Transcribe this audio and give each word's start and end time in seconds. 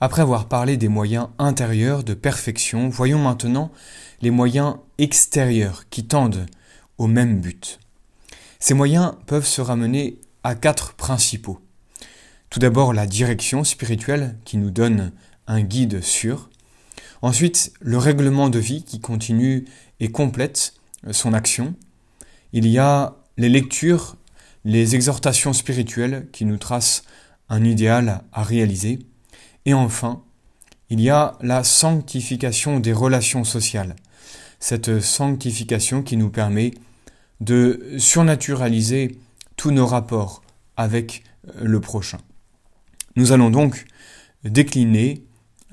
Après 0.00 0.22
avoir 0.22 0.46
parlé 0.46 0.76
des 0.76 0.88
moyens 0.88 1.28
intérieurs 1.38 2.04
de 2.04 2.14
perfection, 2.14 2.88
voyons 2.88 3.18
maintenant 3.18 3.72
les 4.22 4.30
moyens 4.30 4.76
extérieurs 4.98 5.88
qui 5.90 6.06
tendent 6.06 6.46
au 6.98 7.08
même 7.08 7.40
but. 7.40 7.80
Ces 8.60 8.74
moyens 8.74 9.14
peuvent 9.26 9.46
se 9.46 9.60
ramener 9.60 10.20
à 10.44 10.54
quatre 10.54 10.94
principaux. 10.94 11.60
Tout 12.48 12.60
d'abord 12.60 12.92
la 12.92 13.06
direction 13.06 13.64
spirituelle 13.64 14.36
qui 14.44 14.56
nous 14.56 14.70
donne 14.70 15.12
un 15.48 15.62
guide 15.62 16.00
sûr. 16.00 16.48
Ensuite 17.20 17.72
le 17.80 17.98
règlement 17.98 18.50
de 18.50 18.58
vie 18.60 18.84
qui 18.84 19.00
continue 19.00 19.64
et 19.98 20.12
complète 20.12 20.74
son 21.10 21.32
action. 21.34 21.74
Il 22.52 22.66
y 22.68 22.78
a 22.78 23.16
les 23.36 23.48
lectures, 23.48 24.16
les 24.64 24.94
exhortations 24.94 25.52
spirituelles 25.52 26.28
qui 26.32 26.44
nous 26.44 26.56
tracent 26.56 27.02
un 27.48 27.64
idéal 27.64 28.22
à 28.32 28.44
réaliser. 28.44 29.00
Et 29.68 29.74
enfin, 29.74 30.22
il 30.88 30.98
y 30.98 31.10
a 31.10 31.36
la 31.42 31.62
sanctification 31.62 32.80
des 32.80 32.94
relations 32.94 33.44
sociales. 33.44 33.96
Cette 34.60 35.00
sanctification 35.00 36.02
qui 36.02 36.16
nous 36.16 36.30
permet 36.30 36.72
de 37.42 37.96
surnaturaliser 37.98 39.18
tous 39.56 39.70
nos 39.70 39.84
rapports 39.84 40.40
avec 40.78 41.22
euh, 41.48 41.64
le 41.64 41.80
prochain. 41.80 42.16
Nous 43.14 43.32
allons 43.32 43.50
donc 43.50 43.84
décliner 44.42 45.22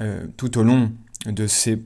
euh, 0.01 0.27
tout 0.35 0.57
au 0.57 0.63
long 0.63 0.91
de 1.25 1.47
ces, 1.47 1.81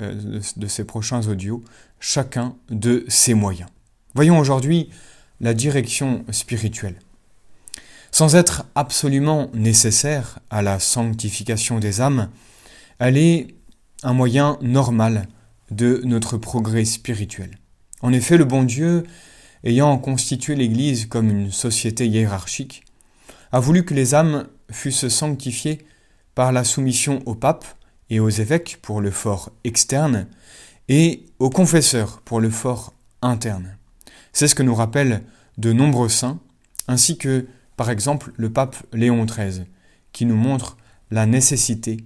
euh, 0.00 0.40
de 0.56 0.66
ces 0.66 0.84
prochains 0.84 1.28
audios 1.28 1.62
chacun 2.00 2.56
de 2.70 3.04
ces 3.06 3.34
moyens. 3.34 3.70
Voyons 4.16 4.36
aujourd'hui 4.36 4.90
la 5.40 5.54
direction 5.54 6.24
spirituelle. 6.32 6.96
Sans 8.14 8.36
être 8.36 8.64
absolument 8.76 9.50
nécessaire 9.54 10.38
à 10.48 10.62
la 10.62 10.78
sanctification 10.78 11.80
des 11.80 12.00
âmes, 12.00 12.30
elle 13.00 13.16
est 13.16 13.56
un 14.04 14.12
moyen 14.12 14.56
normal 14.62 15.26
de 15.72 16.00
notre 16.04 16.36
progrès 16.36 16.84
spirituel. 16.84 17.58
En 18.02 18.12
effet, 18.12 18.36
le 18.36 18.44
bon 18.44 18.62
Dieu, 18.62 19.02
ayant 19.64 19.98
constitué 19.98 20.54
l'Église 20.54 21.06
comme 21.06 21.28
une 21.28 21.50
société 21.50 22.06
hiérarchique, 22.06 22.84
a 23.50 23.58
voulu 23.58 23.84
que 23.84 23.94
les 23.94 24.14
âmes 24.14 24.46
fussent 24.70 25.08
sanctifiées 25.08 25.84
par 26.36 26.52
la 26.52 26.62
soumission 26.62 27.20
au 27.26 27.34
pape 27.34 27.64
et 28.10 28.20
aux 28.20 28.30
évêques 28.30 28.78
pour 28.80 29.00
le 29.00 29.10
fort 29.10 29.50
externe 29.64 30.28
et 30.88 31.26
aux 31.40 31.50
confesseurs 31.50 32.20
pour 32.20 32.38
le 32.38 32.50
fort 32.50 32.94
interne. 33.22 33.76
C'est 34.32 34.46
ce 34.46 34.54
que 34.54 34.62
nous 34.62 34.76
rappellent 34.76 35.24
de 35.58 35.72
nombreux 35.72 36.08
saints, 36.08 36.38
ainsi 36.86 37.18
que 37.18 37.48
par 37.76 37.90
exemple 37.90 38.32
le 38.36 38.50
pape 38.50 38.76
Léon 38.92 39.24
XIII, 39.24 39.64
qui 40.12 40.26
nous 40.26 40.36
montre 40.36 40.76
la 41.10 41.26
nécessité 41.26 41.98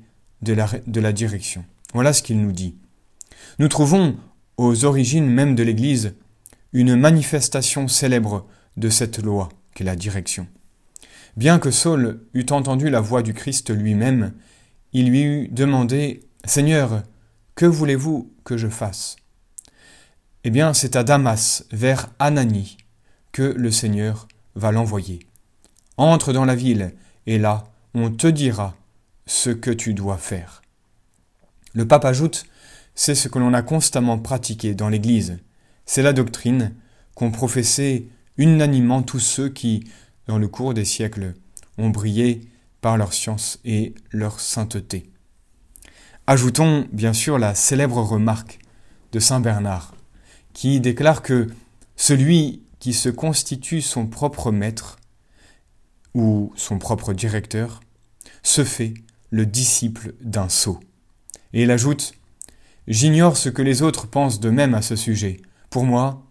de 0.42 0.52
la, 0.52 1.12
direction. 1.12 1.64
Voilà 1.94 2.12
ce 2.12 2.22
qu'il 2.22 2.40
nous 2.40 2.52
dit. 2.52 2.76
Nous 3.58 3.68
trouvons 3.68 4.16
aux 4.56 4.84
origines 4.84 5.26
même 5.26 5.54
de 5.54 5.62
l'Église 5.62 6.14
une 6.72 6.96
manifestation 6.96 7.88
célèbre 7.88 8.46
de 8.76 8.88
cette 8.88 9.18
loi 9.18 9.48
qu'est 9.74 9.84
la 9.84 9.96
direction. 9.96 10.46
Bien 11.36 11.58
que 11.58 11.70
Saul 11.70 12.24
eût 12.34 12.46
entendu 12.50 12.90
la 12.90 13.00
voix 13.00 13.22
du 13.22 13.34
Christ 13.34 13.70
lui-même, 13.70 14.32
il 14.92 15.10
lui 15.10 15.22
eût 15.22 15.48
demandé 15.48 16.20
Seigneur, 16.44 17.02
que 17.54 17.66
voulez-vous 17.66 18.32
que 18.44 18.56
je 18.56 18.68
fasse? 18.68 19.16
Eh 20.44 20.50
bien, 20.50 20.72
c'est 20.72 20.96
à 20.96 21.04
Damas, 21.04 21.64
vers 21.72 22.08
Anani, 22.18 22.76
que 23.32 23.42
le 23.42 23.70
Seigneur 23.70 24.28
va 24.54 24.72
l'envoyer. 24.72 25.20
Entre 25.98 26.32
dans 26.32 26.44
la 26.44 26.54
ville, 26.54 26.94
et 27.26 27.38
là, 27.38 27.64
on 27.92 28.10
te 28.10 28.28
dira 28.28 28.76
ce 29.26 29.50
que 29.50 29.72
tu 29.72 29.94
dois 29.94 30.16
faire. 30.16 30.62
Le 31.74 31.86
pape 31.86 32.04
ajoute, 32.04 32.46
c'est 32.94 33.16
ce 33.16 33.28
que 33.28 33.38
l'on 33.38 33.52
a 33.52 33.62
constamment 33.62 34.16
pratiqué 34.16 34.74
dans 34.74 34.88
l'Église. 34.88 35.38
C'est 35.86 36.02
la 36.02 36.12
doctrine 36.12 36.72
qu'ont 37.16 37.32
professé 37.32 38.08
unanimement 38.36 39.02
tous 39.02 39.18
ceux 39.18 39.48
qui, 39.48 39.84
dans 40.28 40.38
le 40.38 40.46
cours 40.46 40.72
des 40.72 40.84
siècles, 40.84 41.34
ont 41.78 41.90
brillé 41.90 42.42
par 42.80 42.96
leur 42.96 43.12
science 43.12 43.58
et 43.64 43.94
leur 44.12 44.38
sainteté. 44.38 45.10
Ajoutons 46.28 46.86
bien 46.92 47.12
sûr 47.12 47.38
la 47.38 47.56
célèbre 47.56 48.02
remarque 48.02 48.60
de 49.10 49.18
Saint 49.18 49.40
Bernard, 49.40 49.94
qui 50.52 50.78
déclare 50.78 51.22
que 51.22 51.48
celui 51.96 52.62
qui 52.78 52.92
se 52.92 53.08
constitue 53.08 53.82
son 53.82 54.06
propre 54.06 54.52
maître 54.52 54.97
ou 56.14 56.52
son 56.56 56.78
propre 56.78 57.12
directeur, 57.12 57.80
se 58.42 58.64
fait 58.64 58.94
le 59.30 59.46
disciple 59.46 60.14
d'un 60.20 60.48
sot. 60.48 60.80
Et 61.52 61.62
il 61.62 61.70
ajoute 61.70 62.12
J'ignore 62.88 63.36
ce 63.36 63.50
que 63.50 63.60
les 63.60 63.82
autres 63.82 64.06
pensent 64.06 64.40
de 64.40 64.48
même 64.48 64.72
à 64.72 64.80
ce 64.80 64.96
sujet. 64.96 65.42
Pour 65.68 65.84
moi, 65.84 66.24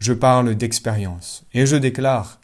je 0.00 0.12
parle 0.12 0.56
d'expérience, 0.56 1.44
et 1.54 1.64
je 1.64 1.76
déclare 1.76 2.40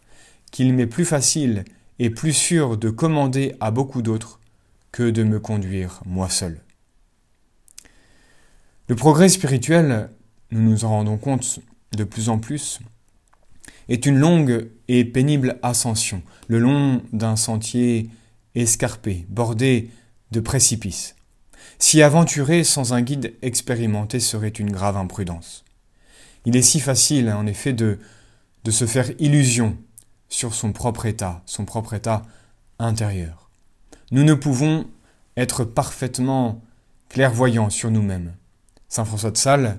qu'il 0.53 0.73
m'est 0.73 0.87
plus 0.87 1.05
facile 1.05 1.65
et 1.99 2.09
plus 2.09 2.33
sûr 2.33 2.77
de 2.77 2.89
commander 2.89 3.57
à 3.59 3.73
beaucoup 3.73 4.01
d'autres 4.01 4.39
que 4.93 5.11
de 5.11 5.25
me 5.25 5.41
conduire 5.41 6.01
moi 6.07 6.29
seul. 6.29 6.61
Le 8.87 8.95
progrès 8.95 9.29
spirituel, 9.29 10.11
nous 10.53 10.63
nous 10.63 10.85
en 10.85 10.91
rendons 10.91 11.19
compte 11.19 11.59
de 11.97 12.05
plus 12.05 12.29
en 12.29 12.39
plus, 12.39 12.79
est 13.89 14.07
une 14.07 14.19
longue 14.19 14.71
et 14.89 15.05
pénible 15.05 15.59
ascension, 15.63 16.23
le 16.49 16.59
long 16.59 17.03
d'un 17.13 17.37
sentier 17.37 18.11
escarpé, 18.55 19.27
bordé 19.29 19.91
de 20.31 20.41
précipices. 20.41 21.15
S'y 21.79 22.03
aventurer 22.03 22.65
sans 22.65 22.93
un 22.93 23.03
guide 23.03 23.35
expérimenté 23.43 24.19
serait 24.19 24.49
une 24.49 24.73
grave 24.73 24.97
imprudence. 24.97 25.65
Il 26.45 26.57
est 26.57 26.63
si 26.63 26.81
facile, 26.81 27.31
en 27.31 27.47
effet, 27.47 27.73
de, 27.73 27.99
de 28.65 28.71
se 28.71 28.87
faire 28.87 29.11
illusion 29.19 29.77
sur 30.29 30.55
son 30.55 30.73
propre 30.73 31.07
état, 31.07 31.43
son 31.47 31.65
propre 31.65 31.95
état 31.95 32.23
intérieur. 32.79 33.51
Nous 34.11 34.25
ne 34.25 34.35
pouvons 34.35 34.87
être 35.37 35.65
parfaitement 35.65 36.63
clairvoyants 37.09 37.71
sur 37.71 37.91
nous-mêmes. 37.91 38.35
Saint 38.89 39.05
François 39.05 39.31
de 39.31 39.37
Sales 39.37 39.79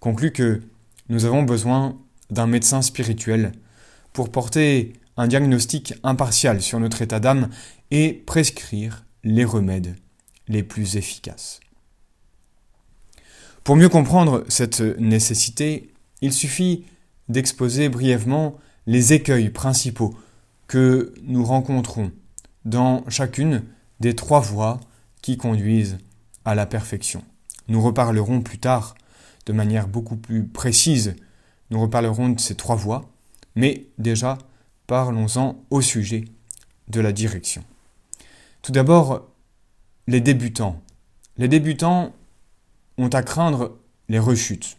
conclut 0.00 0.32
que 0.32 0.62
nous 1.08 1.24
avons 1.24 1.42
besoin 1.42 1.98
d'un 2.30 2.46
médecin 2.46 2.82
spirituel 2.82 3.52
pour 4.14 4.30
porter 4.30 4.94
un 5.18 5.26
diagnostic 5.26 5.92
impartial 6.02 6.62
sur 6.62 6.80
notre 6.80 7.02
état 7.02 7.20
d'âme 7.20 7.50
et 7.90 8.14
prescrire 8.14 9.04
les 9.24 9.44
remèdes 9.44 9.96
les 10.48 10.62
plus 10.62 10.96
efficaces. 10.96 11.60
Pour 13.62 13.76
mieux 13.76 13.90
comprendre 13.90 14.44
cette 14.48 14.80
nécessité, 14.80 15.92
il 16.22 16.32
suffit 16.32 16.86
d'exposer 17.28 17.90
brièvement 17.90 18.56
les 18.86 19.12
écueils 19.12 19.50
principaux 19.50 20.14
que 20.68 21.12
nous 21.22 21.44
rencontrons 21.44 22.10
dans 22.64 23.04
chacune 23.10 23.62
des 24.00 24.16
trois 24.16 24.40
voies 24.40 24.80
qui 25.20 25.36
conduisent 25.36 25.98
à 26.46 26.54
la 26.54 26.64
perfection. 26.64 27.22
Nous 27.68 27.82
reparlerons 27.82 28.40
plus 28.40 28.58
tard 28.58 28.94
de 29.44 29.52
manière 29.52 29.88
beaucoup 29.88 30.16
plus 30.16 30.46
précise 30.46 31.14
nous 31.70 31.80
reparlerons 31.80 32.28
de 32.30 32.40
ces 32.40 32.54
trois 32.54 32.76
voies, 32.76 33.10
mais 33.54 33.86
déjà, 33.98 34.38
parlons-en 34.86 35.62
au 35.70 35.80
sujet 35.80 36.24
de 36.88 37.00
la 37.00 37.12
direction. 37.12 37.64
Tout 38.62 38.72
d'abord, 38.72 39.28
les 40.06 40.20
débutants. 40.20 40.80
Les 41.36 41.48
débutants 41.48 42.14
ont 42.98 43.08
à 43.08 43.22
craindre 43.22 43.78
les 44.08 44.18
rechutes, 44.18 44.76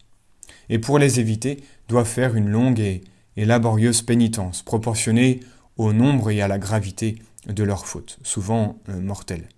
et 0.69 0.79
pour 0.79 0.99
les 0.99 1.19
éviter, 1.19 1.63
doivent 1.87 2.07
faire 2.07 2.35
une 2.35 2.49
longue 2.49 2.79
et, 2.79 3.03
laborieuse 3.37 4.01
pénitence, 4.01 4.61
proportionnée 4.61 5.41
au 5.77 5.93
nombre 5.93 6.31
et 6.31 6.41
à 6.41 6.47
la 6.47 6.57
gravité 6.57 7.21
de 7.47 7.63
leurs 7.63 7.85
fautes, 7.85 8.17
souvent 8.23 8.79
euh, 8.89 8.99
mortelles. 9.01 9.49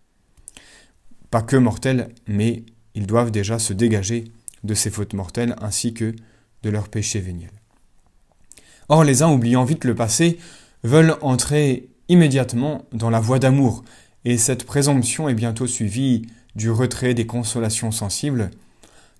Pas 1.29 1.41
que 1.41 1.55
mortelles, 1.55 2.09
mais 2.27 2.63
ils 2.95 3.05
doivent 3.05 3.31
déjà 3.31 3.59
se 3.59 3.73
dégager 3.73 4.25
de 4.63 4.73
ces 4.73 4.89
fautes 4.89 5.13
mortelles 5.13 5.55
ainsi 5.61 5.93
que 5.93 6.15
de 6.63 6.69
leur 6.69 6.89
péché 6.89 7.19
véniel. 7.19 7.51
Or, 8.89 9.03
les 9.03 9.21
uns, 9.21 9.31
oubliant 9.31 9.63
vite 9.63 9.83
le 9.83 9.95
passé, 9.95 10.39
veulent 10.83 11.17
entrer 11.21 11.89
immédiatement 12.09 12.85
dans 12.93 13.09
la 13.09 13.19
voie 13.19 13.39
d'amour, 13.39 13.83
et 14.25 14.37
cette 14.37 14.65
présomption 14.65 15.27
est 15.29 15.33
bientôt 15.33 15.67
suivie 15.67 16.27
du 16.55 16.71
retrait 16.71 17.13
des 17.13 17.25
consolations 17.25 17.91
sensibles, 17.91 18.51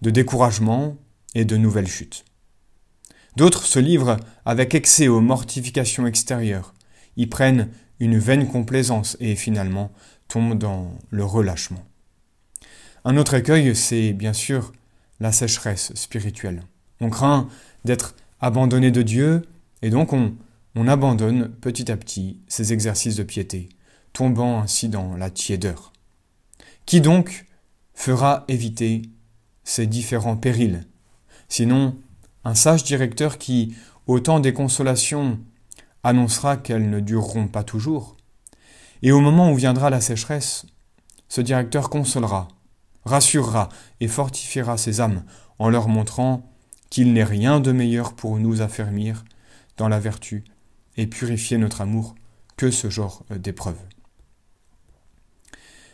de 0.01 0.09
découragement 0.09 0.97
et 1.35 1.45
de 1.45 1.57
nouvelles 1.57 1.87
chutes. 1.87 2.25
D'autres 3.35 3.65
se 3.65 3.79
livrent 3.79 4.17
avec 4.45 4.73
excès 4.73 5.07
aux 5.07 5.21
mortifications 5.21 6.07
extérieures, 6.07 6.73
y 7.17 7.27
prennent 7.27 7.69
une 7.99 8.17
vaine 8.17 8.47
complaisance 8.47 9.17
et 9.19 9.35
finalement 9.35 9.91
tombent 10.27 10.57
dans 10.57 10.91
le 11.09 11.23
relâchement. 11.23 11.83
Un 13.05 13.17
autre 13.17 13.35
écueil, 13.35 13.75
c'est 13.75 14.13
bien 14.13 14.33
sûr 14.33 14.71
la 15.19 15.31
sécheresse 15.31 15.93
spirituelle. 15.95 16.63
On 16.99 17.09
craint 17.09 17.47
d'être 17.85 18.15
abandonné 18.41 18.91
de 18.91 19.01
Dieu, 19.01 19.43
et 19.87 19.89
donc 19.89 20.11
on, 20.11 20.35
on 20.75 20.85
abandonne 20.85 21.47
petit 21.61 21.89
à 21.89 21.95
petit 21.95 22.41
ces 22.49 22.73
exercices 22.73 23.15
de 23.15 23.23
piété, 23.23 23.69
tombant 24.11 24.59
ainsi 24.59 24.89
dans 24.89 25.15
la 25.15 25.29
tiédeur. 25.29 25.93
Qui 26.85 26.99
donc 26.99 27.45
fera 27.93 28.43
éviter 28.49 29.03
ces 29.63 29.87
différents 29.87 30.35
périls? 30.35 30.85
Sinon, 31.47 31.95
un 32.43 32.53
sage 32.53 32.83
directeur 32.83 33.37
qui, 33.37 33.77
au 34.07 34.19
temps 34.19 34.41
des 34.41 34.51
consolations, 34.51 35.39
annoncera 36.03 36.57
qu'elles 36.57 36.89
ne 36.89 36.99
dureront 36.99 37.47
pas 37.47 37.63
toujours, 37.63 38.17
et 39.03 39.13
au 39.13 39.21
moment 39.21 39.53
où 39.53 39.55
viendra 39.55 39.89
la 39.89 40.01
sécheresse, 40.01 40.65
ce 41.29 41.39
directeur 41.39 41.89
consolera, 41.89 42.49
rassurera 43.05 43.69
et 44.01 44.09
fortifiera 44.09 44.77
ses 44.77 44.99
âmes 44.99 45.23
en 45.59 45.69
leur 45.69 45.87
montrant 45.87 46.51
qu'il 46.89 47.13
n'est 47.13 47.23
rien 47.23 47.61
de 47.61 47.71
meilleur 47.71 48.15
pour 48.15 48.37
nous 48.37 48.59
affermir 48.61 49.23
dans 49.77 49.88
la 49.88 50.00
vertu 50.00 50.44
et 50.97 51.07
purifier 51.07 51.57
notre 51.57 51.81
amour 51.81 52.15
que 52.57 52.71
ce 52.71 52.89
genre 52.89 53.24
d'épreuve. 53.29 53.77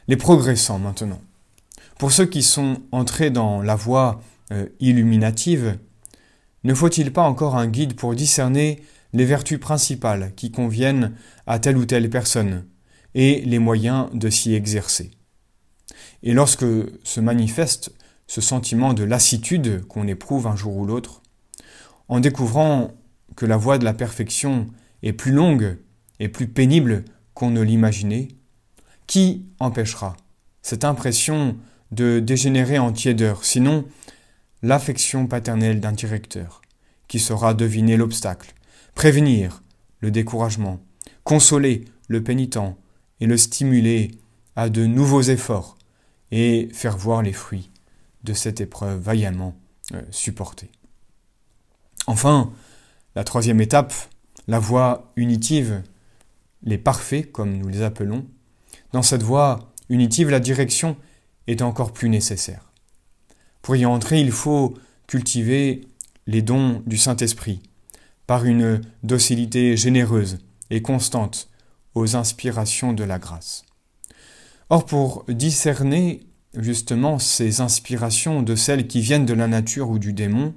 Les 0.08 0.18
progressants 0.18 0.80
maintenant. 0.80 1.22
Pour 2.00 2.12
ceux 2.12 2.26
qui 2.26 2.44
sont 2.44 2.82
entrés 2.92 3.30
dans 3.30 3.62
la 3.62 3.76
voie 3.76 4.22
euh, 4.52 4.68
illuminative, 4.80 5.78
ne 6.64 6.74
faut-il 6.74 7.14
pas 7.14 7.24
encore 7.24 7.56
un 7.56 7.68
guide 7.68 7.96
pour 7.96 8.16
discerner 8.16 8.84
les 9.14 9.26
vertus 9.26 9.60
principales 9.60 10.34
qui 10.36 10.52
conviennent 10.52 11.14
à 11.46 11.60
telle 11.60 11.78
ou 11.78 11.86
telle 11.86 12.10
personne 12.10 12.66
et 13.16 13.42
les 13.42 13.60
moyens 13.60 14.10
de 14.14 14.30
s'y 14.30 14.54
exercer? 14.54 15.12
Et 16.24 16.34
lorsque 16.34 16.66
se 17.04 17.20
manifeste 17.20 17.94
ce 18.28 18.42
sentiment 18.42 18.94
de 18.94 19.04
lassitude 19.04 19.86
qu'on 19.88 20.08
éprouve 20.08 20.48
un 20.48 20.56
jour 20.56 20.76
ou 20.78 20.86
l'autre, 20.86 21.22
en 22.08 22.20
découvrant 22.20 22.92
que 23.36 23.46
la 23.46 23.58
voie 23.58 23.78
de 23.78 23.86
la 23.86 23.94
perfection 23.94 24.68
est 25.02 25.14
plus 25.14 25.32
longue 25.32 25.78
et 26.20 26.30
plus 26.30 26.48
pénible 26.48 27.06
qu'on 27.34 27.50
ne 27.50 27.62
l'imaginait, 27.62 28.30
qui 29.08 29.46
empêchera 29.60 30.16
cette 30.62 30.86
impression 30.86 31.58
de 31.92 32.20
dégénérer 32.20 32.80
en 32.80 32.92
tiédeur, 32.92 33.44
sinon 33.44 33.86
l'affection 34.62 35.28
paternelle 35.28 35.80
d'un 35.80 35.92
directeur, 35.92 36.62
qui 37.08 37.20
saura 37.20 37.54
deviner 37.54 37.98
l'obstacle, 37.98 38.54
prévenir 38.96 39.62
le 40.00 40.10
découragement, 40.10 40.80
consoler 41.24 41.86
le 42.08 42.24
pénitent 42.24 42.58
et 43.20 43.26
le 43.26 43.38
stimuler 43.38 44.12
à 44.56 44.70
de 44.70 44.86
nouveaux 44.86 45.22
efforts 45.22 45.78
et 46.32 46.70
faire 46.74 46.98
voir 46.98 47.22
les 47.22 47.34
fruits 47.34 47.70
de 48.24 48.34
cette 48.34 48.62
épreuve 48.62 49.00
vaillamment 49.00 49.56
euh, 49.94 50.02
supportée. 50.12 50.72
Enfin, 52.08 52.52
la 53.16 53.24
troisième 53.24 53.62
étape, 53.62 53.94
la 54.48 54.60
voie 54.60 55.12
unitive, 55.16 55.84
les 56.64 56.78
parfaits, 56.78 57.32
comme 57.32 57.58
nous 57.58 57.68
les 57.68 57.82
appelons, 57.82 58.26
dans 58.94 59.02
cette 59.02 59.24
voie 59.24 59.72
unitive, 59.90 60.30
la 60.30 60.40
direction 60.40 60.96
est 61.48 61.62
encore 61.62 61.94
plus 61.94 62.10
nécessaire. 62.10 62.72
Pour 63.62 63.76
y 63.76 63.86
entrer, 63.86 64.22
il 64.22 64.32
faut 64.32 64.76
cultiver 65.08 65.82
les 66.28 66.42
dons 66.42 66.82
du 66.86 66.98
Saint-Esprit 66.98 67.62
par 68.28 68.46
une 68.46 68.82
docilité 69.04 69.76
généreuse 69.76 70.40
et 70.70 70.82
constante 70.82 71.50
aux 71.96 72.16
inspirations 72.16 72.94
de 72.94 73.04
la 73.04 73.20
grâce. 73.20 73.66
Or, 74.70 74.86
pour 74.86 75.26
discerner 75.28 76.22
justement 76.56 77.20
ces 77.20 77.62
inspirations 77.62 78.42
de 78.42 78.56
celles 78.56 78.88
qui 78.88 79.02
viennent 79.02 79.26
de 79.26 79.34
la 79.34 79.48
nature 79.48 79.90
ou 79.90 80.00
du 80.00 80.14
démon, 80.14 80.54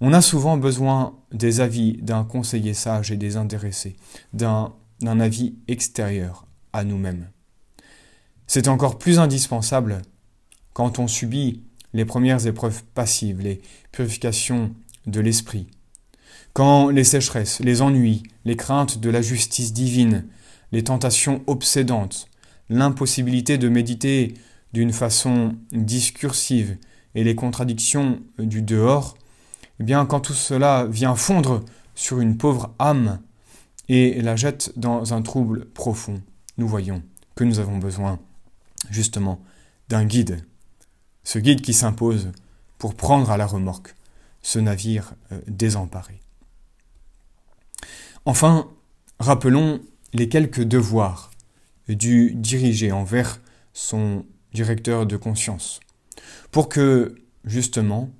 on 0.00 0.12
a 0.12 0.20
souvent 0.20 0.56
besoin 0.56 1.18
des 1.32 1.60
avis 1.60 1.94
d'un 2.02 2.24
conseiller 2.24 2.74
sage 2.74 3.10
et 3.10 3.16
désintéressé, 3.16 3.96
d'un 4.32 4.72
avis 5.02 5.56
extérieur 5.66 6.46
à 6.72 6.84
nous-mêmes. 6.84 7.30
C'est 8.46 8.68
encore 8.68 8.98
plus 8.98 9.18
indispensable 9.18 10.02
quand 10.72 10.98
on 10.98 11.08
subit 11.08 11.62
les 11.92 12.04
premières 12.04 12.46
épreuves 12.46 12.82
passives, 12.94 13.40
les 13.40 13.60
purifications 13.92 14.74
de 15.06 15.20
l'esprit, 15.20 15.68
quand 16.52 16.88
les 16.90 17.04
sécheresses, 17.04 17.60
les 17.60 17.82
ennuis, 17.82 18.22
les 18.44 18.56
craintes 18.56 18.98
de 18.98 19.10
la 19.10 19.22
justice 19.22 19.72
divine, 19.72 20.26
les 20.72 20.84
tentations 20.84 21.42
obsédantes, 21.46 22.28
l'impossibilité 22.68 23.58
de 23.58 23.68
méditer 23.68 24.34
d'une 24.72 24.92
façon 24.92 25.56
discursive 25.72 26.76
et 27.14 27.24
les 27.24 27.34
contradictions 27.34 28.20
du 28.38 28.62
dehors, 28.62 29.16
eh 29.80 29.84
bien, 29.84 30.06
quand 30.06 30.20
tout 30.20 30.34
cela 30.34 30.86
vient 30.86 31.14
fondre 31.14 31.64
sur 31.94 32.20
une 32.20 32.36
pauvre 32.36 32.74
âme 32.78 33.20
et 33.88 34.20
la 34.20 34.36
jette 34.36 34.72
dans 34.76 35.14
un 35.14 35.22
trouble 35.22 35.66
profond, 35.66 36.20
nous 36.56 36.68
voyons 36.68 37.02
que 37.34 37.44
nous 37.44 37.60
avons 37.60 37.78
besoin, 37.78 38.18
justement, 38.90 39.40
d'un 39.88 40.04
guide. 40.04 40.44
Ce 41.24 41.38
guide 41.38 41.60
qui 41.60 41.72
s'impose 41.72 42.30
pour 42.78 42.94
prendre 42.94 43.30
à 43.30 43.36
la 43.36 43.46
remorque 43.46 43.94
ce 44.42 44.58
navire 44.58 45.14
euh, 45.32 45.40
désemparé. 45.46 46.20
Enfin, 48.24 48.68
rappelons 49.18 49.80
les 50.12 50.28
quelques 50.28 50.62
devoirs 50.62 51.30
du 51.88 52.34
dirigé 52.34 52.92
envers 52.92 53.40
son 53.72 54.26
directeur 54.52 55.06
de 55.06 55.16
conscience, 55.16 55.80
pour 56.50 56.68
que, 56.68 57.14
justement, 57.44 58.10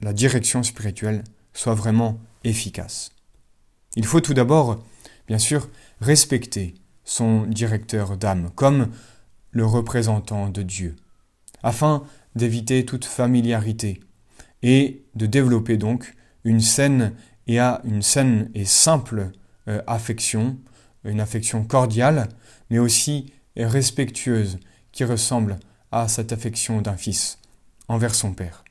la 0.00 0.12
direction 0.12 0.62
spirituelle 0.62 1.24
soit 1.52 1.74
vraiment 1.74 2.18
efficace. 2.44 3.10
Il 3.96 4.04
faut 4.04 4.20
tout 4.20 4.34
d'abord, 4.34 4.82
bien 5.26 5.38
sûr, 5.38 5.68
respecter 6.00 6.74
son 7.04 7.46
directeur 7.46 8.16
d'âme 8.16 8.50
comme 8.54 8.90
le 9.52 9.64
représentant 9.64 10.48
de 10.50 10.62
Dieu, 10.62 10.96
afin 11.62 12.04
d'éviter 12.34 12.84
toute 12.84 13.06
familiarité 13.06 14.00
et 14.62 15.04
de 15.14 15.26
développer 15.26 15.78
donc 15.78 16.14
une 16.44 16.60
saine 16.60 17.14
et 17.46 17.58
à 17.58 17.80
une 17.84 18.02
saine 18.02 18.50
et 18.54 18.64
simple 18.64 19.30
euh, 19.68 19.80
affection, 19.86 20.58
une 21.04 21.20
affection 21.20 21.64
cordiale, 21.64 22.28
mais 22.68 22.78
aussi 22.78 23.32
respectueuse 23.56 24.58
qui 24.92 25.04
ressemble 25.04 25.58
à 25.92 26.08
cette 26.08 26.32
affection 26.32 26.82
d'un 26.82 26.96
fils 26.96 27.38
envers 27.88 28.14
son 28.14 28.32
père. 28.32 28.65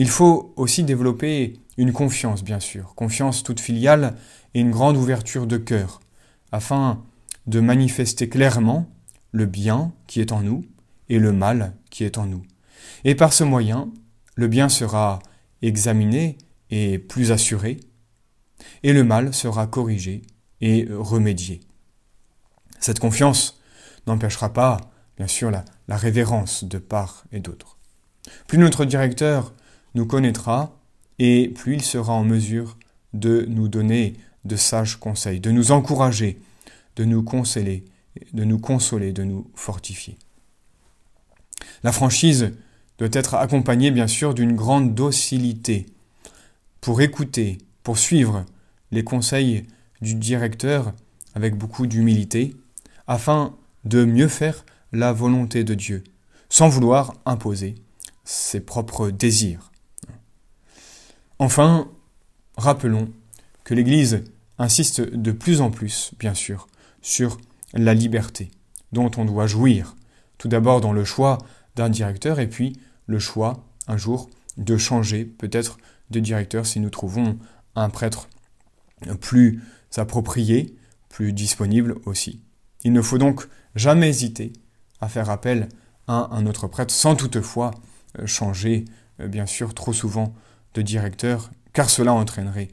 Il 0.00 0.08
faut 0.08 0.54
aussi 0.56 0.82
développer 0.82 1.60
une 1.76 1.92
confiance, 1.92 2.42
bien 2.42 2.58
sûr, 2.58 2.94
confiance 2.94 3.42
toute 3.42 3.60
filiale 3.60 4.16
et 4.54 4.60
une 4.60 4.70
grande 4.70 4.96
ouverture 4.96 5.46
de 5.46 5.58
cœur, 5.58 6.00
afin 6.52 7.04
de 7.46 7.60
manifester 7.60 8.30
clairement 8.30 8.90
le 9.30 9.44
bien 9.44 9.92
qui 10.06 10.22
est 10.22 10.32
en 10.32 10.40
nous 10.40 10.64
et 11.10 11.18
le 11.18 11.32
mal 11.32 11.74
qui 11.90 12.04
est 12.04 12.16
en 12.16 12.24
nous. 12.24 12.40
Et 13.04 13.14
par 13.14 13.34
ce 13.34 13.44
moyen, 13.44 13.90
le 14.36 14.48
bien 14.48 14.70
sera 14.70 15.18
examiné 15.60 16.38
et 16.70 16.98
plus 16.98 17.30
assuré, 17.30 17.78
et 18.82 18.94
le 18.94 19.04
mal 19.04 19.34
sera 19.34 19.66
corrigé 19.66 20.22
et 20.62 20.88
remédié. 20.90 21.60
Cette 22.78 23.00
confiance 23.00 23.60
n'empêchera 24.06 24.50
pas, 24.54 24.80
bien 25.18 25.26
sûr, 25.26 25.50
la, 25.50 25.62
révérence 25.88 26.64
de 26.64 26.78
part 26.78 27.26
et 27.32 27.40
d'autre. 27.40 27.76
Plus 28.46 28.56
notre 28.56 28.86
directeur 28.86 29.52
nous 29.94 30.06
connaîtra, 30.06 30.76
et 31.18 31.48
plus 31.48 31.74
il 31.74 31.82
sera 31.82 32.12
en 32.12 32.24
mesure 32.24 32.76
de 33.12 33.44
nous 33.48 33.68
donner 33.68 34.14
de 34.44 34.56
sages 34.56 34.96
conseils, 34.96 35.40
de 35.40 35.50
nous 35.50 35.72
encourager, 35.72 36.38
de 36.96 37.04
nous 37.04 37.22
consoler, 37.22 37.84
de 38.32 38.44
nous 38.44 38.58
consoler, 38.58 39.12
de 39.12 39.24
nous 39.24 39.50
fortifier. 39.54 40.16
La 41.82 41.92
franchise 41.92 42.52
doit 42.98 43.08
être 43.12 43.34
accompagnée 43.34 43.90
bien 43.90 44.06
sûr 44.06 44.34
d'une 44.34 44.54
grande 44.54 44.94
docilité 44.94 45.86
pour 46.80 47.00
écouter, 47.00 47.58
pour 47.82 47.98
suivre 47.98 48.44
les 48.90 49.04
conseils 49.04 49.66
du 50.00 50.14
directeur 50.14 50.92
avec 51.34 51.56
beaucoup 51.56 51.86
d'humilité, 51.86 52.56
afin 53.06 53.54
de 53.84 54.04
mieux 54.04 54.28
faire 54.28 54.64
la 54.92 55.12
volonté 55.12 55.64
de 55.64 55.74
Dieu, 55.74 56.04
sans 56.48 56.68
vouloir 56.68 57.14
imposer 57.24 57.76
ses 58.24 58.60
propres 58.60 59.10
désirs. 59.10 59.69
Enfin, 61.40 61.88
rappelons 62.58 63.08
que 63.64 63.72
l'Église 63.72 64.24
insiste 64.58 65.00
de 65.00 65.32
plus 65.32 65.62
en 65.62 65.70
plus, 65.70 66.12
bien 66.18 66.34
sûr, 66.34 66.66
sur 67.00 67.38
la 67.72 67.94
liberté 67.94 68.50
dont 68.92 69.10
on 69.16 69.24
doit 69.24 69.46
jouir, 69.46 69.96
tout 70.36 70.48
d'abord 70.48 70.82
dans 70.82 70.92
le 70.92 71.02
choix 71.02 71.38
d'un 71.76 71.88
directeur 71.88 72.40
et 72.40 72.46
puis 72.46 72.78
le 73.06 73.18
choix, 73.18 73.64
un 73.88 73.96
jour, 73.96 74.28
de 74.58 74.76
changer 74.76 75.24
peut-être 75.24 75.78
de 76.10 76.20
directeur 76.20 76.66
si 76.66 76.78
nous 76.78 76.90
trouvons 76.90 77.38
un 77.74 77.88
prêtre 77.88 78.28
plus 79.22 79.62
approprié, 79.96 80.76
plus 81.08 81.32
disponible 81.32 81.94
aussi. 82.04 82.42
Il 82.84 82.92
ne 82.92 83.00
faut 83.00 83.16
donc 83.16 83.48
jamais 83.74 84.10
hésiter 84.10 84.52
à 85.00 85.08
faire 85.08 85.30
appel 85.30 85.70
à 86.06 86.36
un 86.36 86.44
autre 86.44 86.68
prêtre 86.68 86.92
sans 86.92 87.16
toutefois 87.16 87.70
changer, 88.26 88.84
euh, 89.20 89.26
bien 89.26 89.46
sûr, 89.46 89.72
trop 89.72 89.94
souvent 89.94 90.34
de 90.74 90.82
directeur, 90.82 91.50
car 91.72 91.90
cela 91.90 92.12
entraînerait, 92.12 92.68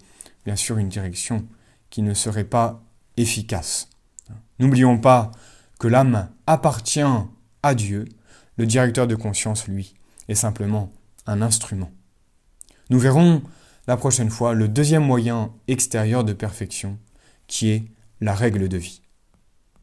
bien 0.46 0.56
sûr, 0.56 0.78
une 0.78 0.90
direction 0.90 1.46
qui 1.90 2.02
ne 2.02 2.14
serait 2.14 2.44
pas 2.44 2.84
efficace. 3.18 3.90
N'oublions 4.60 4.98
pas 4.98 5.32
que 5.80 5.88
l'âme 5.88 6.30
appartient 6.48 7.02
à 7.64 7.76
Dieu, 7.76 8.06
le 8.58 8.66
directeur 8.66 9.08
de 9.08 9.16
conscience, 9.16 9.68
lui, 9.68 9.96
est 10.28 10.36
simplement 10.36 10.92
un 11.26 11.42
instrument. 11.42 11.92
Nous 12.90 13.00
verrons 13.00 13.42
la 13.88 13.98
prochaine 13.98 14.30
fois 14.30 14.54
le 14.54 14.68
deuxième 14.68 15.06
moyen 15.06 15.54
extérieur 15.68 16.24
de 16.24 16.34
perfection, 16.34 16.98
qui 17.48 17.70
est 17.70 17.86
la 18.20 18.34
règle 18.34 18.68
de 18.68 18.78
vie. 18.78 19.02